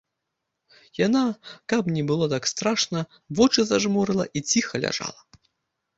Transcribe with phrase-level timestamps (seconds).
[1.07, 1.21] Яна,
[1.73, 2.99] каб не было так страшна,
[3.41, 5.21] вочы зажмурыла і ціха ляжала.